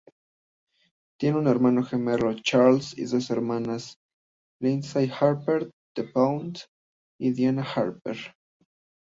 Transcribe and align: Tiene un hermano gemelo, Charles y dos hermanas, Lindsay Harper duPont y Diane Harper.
Tiene 1.19 1.37
un 1.37 1.47
hermano 1.47 1.83
gemelo, 1.83 2.33
Charles 2.33 2.97
y 2.97 3.05
dos 3.05 3.29
hermanas, 3.29 3.99
Lindsay 4.59 5.11
Harper 5.11 5.69
duPont 5.95 6.57
y 7.19 7.31
Diane 7.33 7.61
Harper. 7.61 8.17